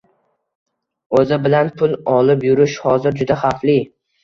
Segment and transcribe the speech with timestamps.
[1.19, 3.79] •O‘zi bilan pul olib yurish hozir juda xavfli;